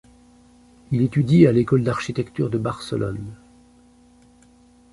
Il 0.91 1.03
étudie 1.03 1.45
à 1.45 1.51
l'École 1.51 1.83
d'Architecture 1.83 2.49
de 2.49 2.57
Barcelone. 2.57 3.35